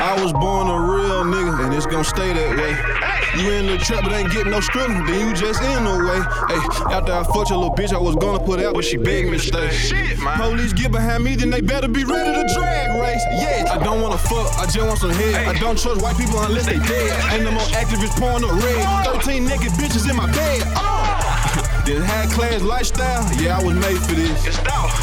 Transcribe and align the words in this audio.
I 0.00 0.20
was 0.22 0.32
born 0.32 0.68
a 0.68 0.80
real 0.80 1.24
nigga, 1.24 1.64
and 1.64 1.72
it's 1.72 1.86
gonna 1.86 2.04
stay 2.04 2.32
that 2.32 2.56
way. 2.56 2.76
You 3.40 3.52
in 3.52 3.66
the 3.66 3.78
trap, 3.78 4.02
but 4.04 4.12
ain't 4.12 4.30
getting 4.32 4.50
no 4.50 4.60
struggle, 4.60 4.96
then 5.06 5.28
you 5.28 5.34
just 5.34 5.62
in 5.62 5.84
the 5.84 5.96
way. 6.04 6.20
Hey, 6.52 6.60
after 6.92 7.12
I 7.12 7.22
fucked 7.22 7.48
your 7.48 7.58
little 7.58 7.74
bitch, 7.74 7.92
I 7.94 7.98
was 7.98 8.16
gonna 8.16 8.40
put 8.40 8.60
out, 8.60 8.74
but 8.74 8.84
she 8.84 8.98
begged 8.98 9.30
me 9.30 9.38
to 9.38 9.44
stay. 9.44 9.70
Shit, 9.70 10.18
man. 10.18 10.36
Police 10.36 10.74
get 10.74 10.92
behind 10.92 11.24
me, 11.24 11.36
then 11.36 11.48
they 11.48 11.62
better 11.62 11.88
be 11.88 12.04
ready 12.04 12.32
to 12.32 12.54
drag 12.54 13.00
race. 13.00 13.22
Yeah, 13.40 13.72
I 13.72 13.82
don't 13.82 14.02
wanna 14.02 14.18
fuck, 14.18 14.58
I 14.58 14.66
just 14.66 14.86
want 14.86 14.98
some 14.98 15.12
head. 15.12 15.46
I 15.46 15.58
don't 15.58 15.78
trust 15.78 16.02
white 16.02 16.18
people 16.18 16.38
unless 16.40 16.66
they 16.66 16.78
dead. 16.78 17.32
Ain't 17.32 17.44
no 17.44 17.52
more 17.52 17.68
activists 17.72 18.18
pouring 18.20 18.44
up 18.44 18.52
red. 18.62 19.06
13 19.06 19.46
naked 19.46 19.72
bitches 19.72 20.10
in 20.10 20.16
my 20.16 20.26
bed. 20.32 20.62
This 21.84 22.04
high 22.04 22.26
class 22.26 22.62
lifestyle, 22.62 23.24
yeah, 23.40 23.58
I 23.58 23.64
was 23.64 23.74
made 23.74 23.98
for 23.98 24.14
this. 24.14 24.36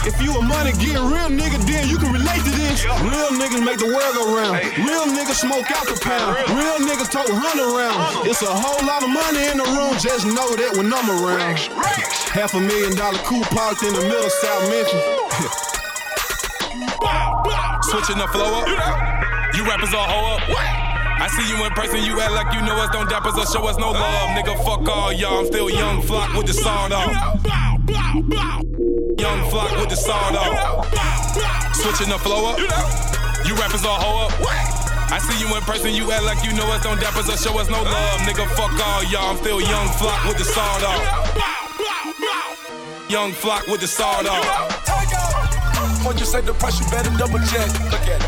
If 0.05 0.21
you 0.21 0.31
a 0.37 0.41
money 0.41 0.71
getting 0.77 1.03
real 1.09 1.27
nigga, 1.27 1.57
then 1.65 1.89
you 1.89 1.97
can 1.97 2.13
relate 2.13 2.39
to 2.45 2.53
this. 2.53 2.85
Yeah. 2.85 2.95
Real 3.01 3.33
niggas 3.33 3.65
make 3.65 3.79
the 3.81 3.89
world 3.89 4.13
go 4.13 4.37
round. 4.37 4.55
Hey. 4.55 4.71
Real 4.85 5.09
niggas 5.09 5.41
smoke 5.41 5.65
out 5.73 5.89
the 5.89 5.99
pound. 5.99 6.37
Real. 6.37 6.55
Real 6.55 6.77
niggas 6.87 7.09
tote 7.09 7.27
hundred 7.27 7.67
rounds. 7.73 8.29
It's 8.29 8.41
a 8.41 8.53
whole 8.53 8.85
lot 8.85 9.03
of 9.03 9.09
money 9.09 9.49
in 9.49 9.57
the 9.57 9.67
room. 9.73 9.97
Just 9.99 10.29
know 10.29 10.47
that 10.55 10.77
when 10.77 10.93
I'm 10.93 11.09
around. 11.09 11.41
Rex, 11.43 11.67
Rex. 11.73 12.29
Half 12.29 12.53
a 12.53 12.61
million 12.61 12.95
dollar 12.95 13.17
coupe 13.25 13.49
parked 13.49 13.83
in 13.83 13.93
the 13.93 14.01
middle 14.05 14.23
of 14.23 14.31
South 14.31 14.63
Memphis. 14.69 15.03
Switching 17.89 18.21
the 18.21 18.27
flow 18.29 18.61
up. 18.61 18.67
You 19.55 19.65
rappers 19.65 19.93
all 19.93 20.07
hoe 20.07 20.37
up. 20.37 20.86
I 21.19 21.27
see 21.29 21.49
you 21.49 21.65
in 21.65 21.71
person, 21.73 22.03
you 22.03 22.19
act 22.21 22.33
like 22.33 22.53
you 22.53 22.61
know 22.61 22.75
us. 22.77 22.89
Don't 22.91 23.09
dap 23.09 23.25
us 23.25 23.37
or 23.37 23.45
show 23.51 23.67
us 23.67 23.77
no 23.77 23.91
love. 23.91 24.29
Nigga, 24.37 24.55
fuck 24.63 24.87
all 24.87 25.11
y'all. 25.11 25.39
I'm 25.39 25.45
still 25.47 25.69
young 25.69 26.01
flock 26.03 26.33
with 26.37 26.45
the 26.45 26.53
sawed 26.53 26.91
off. 26.91 27.11
Young 29.17 29.49
flock 29.49 29.71
with 29.81 29.89
the 29.89 29.95
sawed 29.95 30.35
off. 30.35 30.85
Switching 31.75 32.09
the 32.09 32.19
flow 32.19 32.53
up. 32.53 32.59
You 33.45 33.55
rappers 33.55 33.83
all 33.85 33.97
hoe 33.99 34.27
up. 34.27 34.33
I 35.09 35.19
see 35.19 35.39
you 35.39 35.55
in 35.55 35.61
person, 35.63 35.93
you 35.93 36.11
act 36.11 36.23
like 36.23 36.43
you 36.45 36.53
know 36.53 36.67
us. 36.71 36.83
Don't 36.83 36.99
dap 36.99 37.15
us 37.15 37.29
or 37.29 37.37
show 37.37 37.57
us 37.57 37.69
no 37.69 37.81
love. 37.81 38.19
Nigga, 38.21 38.45
fuck 38.55 38.71
all 38.85 39.03
y'all. 39.05 39.31
I'm 39.31 39.37
still 39.37 39.61
young 39.61 39.87
flock 39.97 40.23
with 40.25 40.37
the 40.37 40.45
sawed 40.45 40.83
off. 40.83 41.01
Young 43.09 43.31
flock 43.31 43.65
with 43.67 43.81
the 43.81 43.87
sawed 43.87 44.27
off. 44.27 44.86
Say 46.27 46.43
the 46.43 46.51
price, 46.59 46.75
you 46.75 46.83
better 46.91 47.07
double 47.15 47.39
check. 47.47 47.71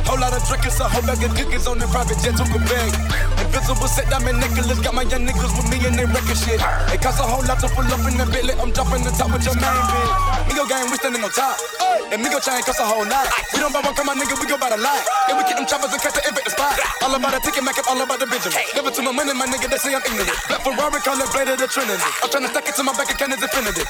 Whole 0.08 0.16
lot 0.23 0.31
of 0.31 0.39
drinkers, 0.47 0.80
a 0.80 0.88
whole 0.88 1.03
bag 1.03 1.19
of 1.19 1.36
cookies 1.36 1.67
on 1.67 1.83
the 1.83 1.88
private 1.92 2.16
jet, 2.23 2.39
a 2.39 2.47
bag. 2.47 2.95
Invisible 3.44 3.92
set 3.92 4.08
diamond 4.08 4.39
necklace, 4.39 4.80
got 4.80 4.95
my 4.95 5.03
young 5.03 5.28
niggas 5.28 5.52
with 5.52 5.67
me 5.67 5.83
and 5.83 6.00
they 6.00 6.08
wrecking 6.08 6.39
shit. 6.39 6.64
It 6.95 7.03
costs 7.03 7.20
a 7.20 7.27
whole 7.27 7.44
lot 7.44 7.59
to 7.59 7.67
pull 7.75 7.83
up 7.92 8.00
in 8.08 8.16
the 8.16 8.23
Bentley, 8.23 8.55
I'm 8.55 8.72
dropping 8.72 9.03
the 9.03 9.11
top 9.11 9.36
with 9.36 9.44
your 9.44 9.52
main 9.59 9.83
bitch. 9.92 10.11
Migo 10.47 10.64
gang, 10.72 10.88
we 10.88 10.95
standing 10.95 11.20
on 11.20 11.31
top. 11.36 11.59
And 12.08 12.23
Migo 12.23 12.39
chain 12.39 12.64
costs 12.64 12.80
a 12.80 12.88
whole 12.88 13.03
lot. 13.03 13.27
We 13.52 13.59
don't 13.59 13.75
buy 13.75 13.83
one, 13.83 13.92
come 13.92 14.08
on, 14.08 14.16
nigga, 14.16 14.39
we 14.39 14.47
go 14.47 14.55
by 14.55 14.72
the 14.72 14.80
lot. 14.80 15.03
And 15.27 15.36
we 15.36 15.44
get 15.44 15.59
them 15.59 15.67
choppers 15.67 15.92
and 15.92 16.00
catch 16.00 16.16
the 16.16 16.23
the 16.23 16.52
spot. 16.55 16.80
All 17.03 17.11
about 17.11 17.36
the 17.36 17.44
ticket, 17.44 17.67
make 17.67 17.83
up, 17.83 17.92
all 17.92 18.00
about 18.00 18.23
the 18.23 18.31
Benjamin. 18.31 18.64
Never 18.80 18.95
to 18.95 19.02
my 19.03 19.11
money, 19.11 19.36
my 19.36 19.44
nigga, 19.44 19.67
they 19.67 19.75
say 19.75 19.92
I'm 19.92 20.00
ignorant. 20.08 20.39
Black 20.47 20.64
Ferrari, 20.64 21.03
call 21.03 21.20
it 21.20 21.27
blade 21.36 21.52
of 21.52 21.59
the 21.59 21.67
Trinity. 21.67 22.00
I'm 22.23 22.31
tryna 22.31 22.47
stack 22.47 22.64
it 22.64 22.80
to 22.80 22.83
my 22.88 22.95
bank 22.95 23.11
account, 23.11 23.36
it's 23.36 23.44
infinity. 23.44 23.83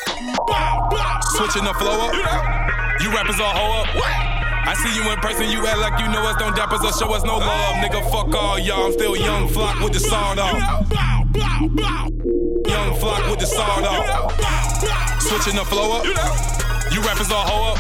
Switching 1.38 1.62
the 1.62 1.78
flow 1.78 2.10
up. 2.10 2.79
You 3.02 3.10
rappers 3.16 3.40
all 3.40 3.56
hoe 3.56 3.82
up. 3.82 3.88
I 4.68 4.76
see 4.76 4.92
you 4.94 5.10
in 5.10 5.18
person, 5.20 5.50
you 5.50 5.66
act 5.66 5.80
like 5.80 6.00
you 6.00 6.08
know 6.12 6.22
us. 6.28 6.36
Don't 6.38 6.56
dap 6.56 6.72
us 6.74 6.84
or 6.84 6.92
show 6.92 7.14
us 7.16 7.24
no 7.24 7.38
love. 7.38 7.76
Nigga, 7.80 8.04
fuck 8.12 8.34
all 8.36 8.60
y'all. 8.60 8.88
I'm 8.88 8.92
still 8.92 9.16
young 9.16 9.48
flock 9.48 9.80
with 9.80 9.94
the 9.94 10.00
sawed 10.00 10.38
off. 10.38 10.60
Young 12.68 12.96
flock 13.00 13.24
with 13.32 13.40
the 13.40 13.48
sawed 13.48 13.86
off. 13.86 14.36
Switching 15.22 15.56
the 15.56 15.66
flow 15.66 15.98
up. 15.98 16.06
You 16.92 17.02
rappers 17.02 17.32
all 17.32 17.48
hoe 17.48 17.74
up. 17.74 17.80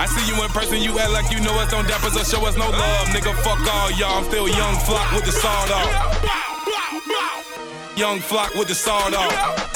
I 0.00 0.06
see 0.06 0.24
you 0.32 0.42
in 0.42 0.48
person, 0.50 0.80
you 0.80 0.98
act 0.98 1.12
like 1.12 1.30
you 1.30 1.40
know 1.40 1.52
us. 1.60 1.70
Don't 1.70 1.86
dap 1.86 2.02
us 2.02 2.16
or 2.16 2.24
show 2.24 2.46
us 2.46 2.56
no 2.56 2.70
love. 2.70 3.08
Nigga, 3.08 3.34
fuck 3.44 3.60
all 3.74 3.90
y'all. 3.92 4.18
I'm 4.18 4.24
still 4.24 4.48
young 4.48 4.74
flock 4.88 5.12
with 5.12 5.26
the 5.26 5.32
sawed 5.32 5.70
off. 5.70 5.92
Young 7.96 8.18
flock 8.20 8.54
with 8.54 8.68
the 8.68 8.74
sawed 8.74 9.12
off. 9.12 9.69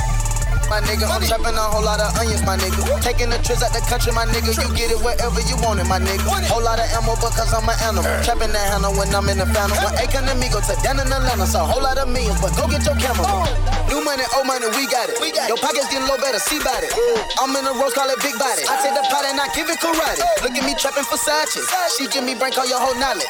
My 0.69 0.81
nigga. 0.85 1.07
I'm 1.09 1.23
trapping 1.23 1.57
a 1.57 1.65
whole 1.69 1.85
lot 1.85 2.01
of 2.01 2.15
onions, 2.17 2.43
my 2.45 2.57
nigga. 2.57 2.81
Taking 3.03 3.31
the 3.31 3.39
trips 3.43 3.63
out 3.63 3.73
the 3.73 3.83
country, 3.87 4.13
my 4.13 4.25
nigga. 4.29 4.55
You 4.55 4.69
get 4.75 4.91
it 4.91 5.01
wherever 5.01 5.41
you 5.45 5.57
want 5.65 5.81
it, 5.81 5.89
my 5.89 5.99
nigga. 5.99 6.25
Whole 6.49 6.63
lot 6.63 6.79
of 6.79 6.89
ammo 6.95 7.15
because 7.17 7.53
I'm 7.53 7.67
an 7.69 7.77
animal. 7.85 8.09
Trapping 8.25 8.53
that 8.53 8.67
handle 8.73 8.93
when 8.97 9.11
I'm 9.15 9.29
in 9.29 9.39
the 9.39 9.49
phantom. 9.51 9.77
When 9.83 9.95
Akon 10.01 10.29
and 10.29 10.39
me 10.41 10.49
go 10.49 10.61
to 10.61 10.75
down 10.83 11.01
in 11.01 11.09
Atlanta, 11.11 11.47
so 11.47 11.63
a 11.63 11.67
whole 11.67 11.83
lot 11.83 11.99
of 11.99 12.09
millions, 12.09 12.41
but 12.41 12.55
go 12.57 12.69
get 12.69 12.85
your 12.87 12.97
camera. 12.97 13.27
New 13.91 14.01
money, 14.03 14.25
old 14.37 14.47
money, 14.47 14.67
we 14.75 14.89
got 14.89 15.11
it. 15.11 15.19
Your 15.49 15.61
pockets 15.61 15.89
getting 15.93 16.07
low, 16.09 16.17
better 16.19 16.41
see 16.41 16.59
about 16.59 16.83
it. 16.83 16.93
I'm 17.39 17.53
in 17.55 17.65
a 17.67 17.73
rose, 17.77 17.95
call 17.95 18.09
it 18.09 18.19
big 18.25 18.37
body. 18.39 18.65
I 18.65 18.81
take 18.81 18.97
the 18.97 19.05
pot 19.11 19.25
and 19.29 19.39
I 19.39 19.47
give 19.53 19.69
it 19.69 19.79
karate. 19.79 20.21
Look 20.43 20.55
at 20.55 20.65
me 20.65 20.75
trapping 20.79 21.07
Versace. 21.09 21.63
She 21.97 22.09
give 22.09 22.25
me 22.25 22.35
brain, 22.35 22.53
call 22.53 22.67
your 22.67 22.81
whole 22.81 22.97
knowledge. 22.97 23.29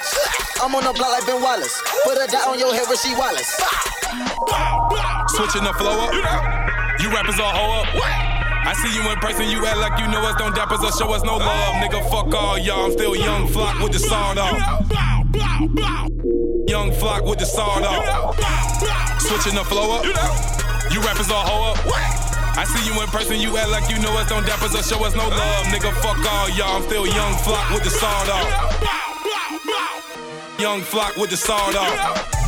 I'm 0.62 0.74
on 0.74 0.84
the 0.84 0.92
block 0.92 1.10
like 1.10 1.26
Ben 1.26 1.40
Wallace. 1.40 1.74
Put 2.04 2.16
a 2.16 2.26
dot 2.30 2.48
on 2.48 2.58
your 2.58 2.72
head, 2.72 2.86
Rasheed 2.86 3.18
Wallace. 3.18 3.50
Switching 5.34 5.64
the 5.64 5.72
flow 5.74 6.06
up. 6.06 6.83
You 7.00 7.10
rappers 7.10 7.38
all 7.40 7.50
hoe 7.50 7.82
up. 7.82 7.88
I 8.66 8.72
see 8.72 8.94
you 8.94 9.02
in 9.10 9.18
person, 9.18 9.48
you 9.50 9.64
act 9.66 9.78
like 9.78 9.98
you 9.98 10.06
know 10.08 10.22
us. 10.22 10.36
Don't 10.36 10.54
dap 10.54 10.70
us 10.72 10.82
or 10.82 10.92
show 10.96 11.12
us 11.12 11.22
no 11.22 11.36
love. 11.36 11.74
Nigga, 11.82 12.00
fuck 12.10 12.32
all 12.32 12.58
y'all. 12.58 12.86
I'm 12.86 12.92
still 12.92 13.14
young 13.16 13.48
flock 13.48 13.78
with 13.80 13.92
the 13.92 13.98
sawed 13.98 14.38
off. 14.38 14.56
Young 16.68 16.92
flock 16.92 17.24
with 17.24 17.38
the 17.38 17.46
sawed 17.46 17.82
off. 17.82 18.38
Switching 19.20 19.54
the 19.54 19.64
flow 19.64 19.98
up. 19.98 20.04
You 20.92 21.00
rappers 21.00 21.30
all 21.30 21.44
hoe 21.44 21.72
up. 21.72 21.78
I 22.56 22.64
see 22.64 22.86
you 22.88 23.02
in 23.02 23.08
person, 23.08 23.40
you 23.40 23.56
act 23.58 23.70
like 23.70 23.90
you 23.90 23.98
know 24.00 24.12
us. 24.16 24.28
Don't 24.28 24.46
dap 24.46 24.62
us 24.62 24.74
or 24.74 24.82
show 24.82 25.04
us 25.04 25.14
no 25.14 25.28
love. 25.28 25.66
Nigga, 25.66 25.92
fuck 26.00 26.16
all 26.32 26.48
y'all. 26.50 26.76
I'm 26.76 26.82
still 26.82 27.06
young 27.06 27.34
flock 27.42 27.68
with 27.70 27.82
the 27.82 27.90
sawed 27.90 28.28
off. 28.28 28.48
Young 30.60 30.80
flock 30.80 31.16
with 31.16 31.30
the 31.30 31.36
sawed 31.36 31.74
off. 31.74 32.43